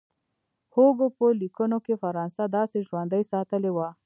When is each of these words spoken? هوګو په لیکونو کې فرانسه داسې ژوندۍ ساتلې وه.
هوګو 0.73 1.07
په 1.17 1.25
لیکونو 1.41 1.77
کې 1.85 1.95
فرانسه 2.03 2.43
داسې 2.57 2.77
ژوندۍ 2.87 3.23
ساتلې 3.31 3.71
وه. 3.75 3.89